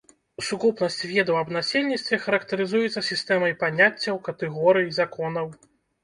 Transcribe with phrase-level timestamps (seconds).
[0.45, 5.53] Сукупнасць ведаў аб насельніцтве характарызуецца сістэмай паняццяў, катэгорый, законаў.